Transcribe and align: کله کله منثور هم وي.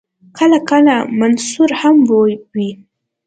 کله 0.37 0.57
کله 0.69 0.95
منثور 1.19 1.69
هم 1.81 1.95
وي. 2.53 2.69